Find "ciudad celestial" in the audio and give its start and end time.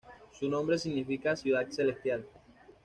1.35-2.25